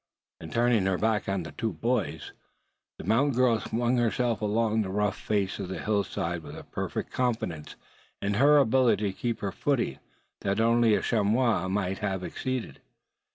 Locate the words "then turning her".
0.39-0.97